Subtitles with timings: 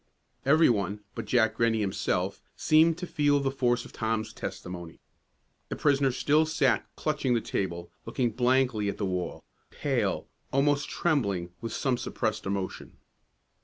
[0.47, 4.99] Every one, but Jack Rennie himself, seemed to feel the force of Tom's testimony.
[5.69, 11.51] The prisoner still sat clutching the table, looking blankly at the wall, pale, almost trembling,
[11.61, 12.97] with some suppressed emotion.